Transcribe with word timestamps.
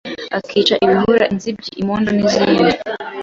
akica 0.37 0.75
ibihura, 0.85 1.25
inzibyi, 1.33 1.69
imondo 1.81 2.09
n’izindi, 2.13 2.71